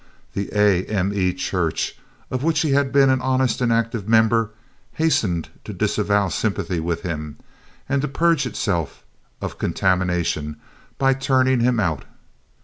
[0.33, 0.83] The A.
[0.85, 1.13] M.
[1.13, 1.31] E.
[1.31, 1.95] church,
[2.31, 4.49] of which he had been an honest and active member,
[4.93, 7.37] hastened to disavow sympathy with him,
[7.87, 9.03] and to purge itself
[9.41, 10.55] of contamination
[10.97, 12.05] by turning him out.